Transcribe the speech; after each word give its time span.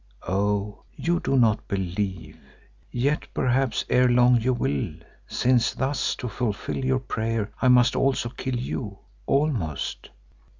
Oh! 0.27 0.81
you 0.95 1.19
do 1.19 1.37
not 1.37 1.67
believe, 1.67 2.39
yet 2.91 3.27
perhaps 3.35 3.85
ere 3.87 4.09
long 4.09 4.41
you 4.41 4.51
will, 4.51 4.95
since 5.27 5.75
thus 5.75 6.15
to 6.15 6.27
fulfil 6.27 6.77
your 6.83 6.97
prayer 6.97 7.51
I 7.61 7.67
must 7.67 7.95
also 7.95 8.29
kill 8.29 8.55
you—almost. 8.55 10.09